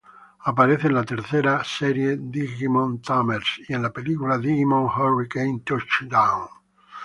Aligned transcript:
Aparece 0.45 0.87
en 0.87 0.95
la 0.95 1.03
tercera 1.03 1.63
serie 1.63 2.17
Digimon 2.19 3.03
Tamers 3.03 3.59
y 3.69 3.73
en 3.75 3.83
la 3.83 3.91
película 3.91 4.39
“Digimon 4.39 4.85
Hurricane 4.85 5.61
Touchdown!! 5.63 6.47